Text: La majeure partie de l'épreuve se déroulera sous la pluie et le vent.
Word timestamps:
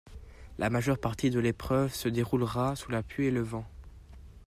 La 0.57 0.71
majeure 0.71 0.97
partie 0.97 1.29
de 1.29 1.39
l'épreuve 1.39 1.93
se 1.93 2.09
déroulera 2.09 2.75
sous 2.75 2.89
la 2.89 3.03
pluie 3.03 3.27
et 3.27 3.31
le 3.31 3.43
vent. 3.43 3.67